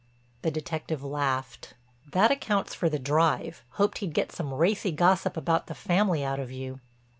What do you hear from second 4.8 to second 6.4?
gossip about the family out